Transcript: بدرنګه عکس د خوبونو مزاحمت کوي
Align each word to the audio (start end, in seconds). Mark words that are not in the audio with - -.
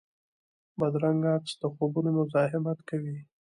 بدرنګه 0.79 1.29
عکس 1.37 1.53
د 1.61 1.63
خوبونو 1.73 2.09
مزاحمت 2.17 2.79
کوي 2.89 3.17